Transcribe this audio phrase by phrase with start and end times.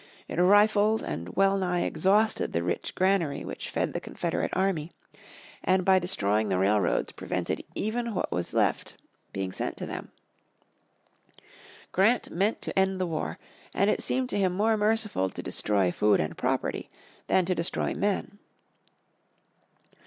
[0.27, 4.91] It rifled and well nigh exhausted the rich granary which fed the Confederate army,
[5.63, 8.97] and by destroying the railroads prevented even what was left
[9.31, 10.09] being sent to them.
[11.91, 13.37] Grant meant to end the war,
[13.75, 16.89] and it seemed to him more merciful to destroy food and property
[17.27, 18.39] than to destroy men.